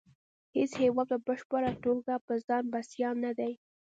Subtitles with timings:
[0.57, 3.53] هیڅ هیواد په بشپړه توګه په ځان بسیا نه دی